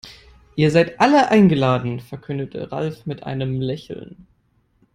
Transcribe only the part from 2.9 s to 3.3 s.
mit